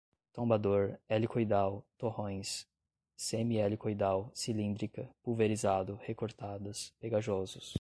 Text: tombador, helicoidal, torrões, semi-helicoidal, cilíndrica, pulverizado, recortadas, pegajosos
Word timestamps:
tombador, 0.33 0.97
helicoidal, 1.07 1.85
torrões, 1.97 2.67
semi-helicoidal, 3.15 4.31
cilíndrica, 4.33 5.07
pulverizado, 5.23 5.99
recortadas, 6.03 6.91
pegajosos 6.99 7.69